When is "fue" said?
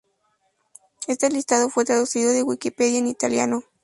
1.69-1.85